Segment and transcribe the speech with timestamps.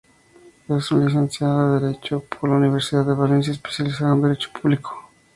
[0.67, 5.11] Es licenciado en Derecho por la Universidad de Valencia, especializado en Derecho Público.